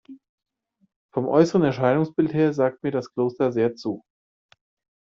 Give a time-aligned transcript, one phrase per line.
[1.13, 4.01] Vom äußeren Erscheinungsbild her sagt mir das Kloster sehr zu.